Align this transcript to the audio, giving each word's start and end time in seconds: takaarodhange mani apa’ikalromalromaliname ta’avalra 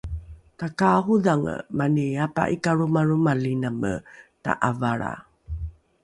takaarodhange 0.59 1.55
mani 1.77 2.05
apa’ikalromalromaliname 2.25 3.93
ta’avalra 4.43 5.13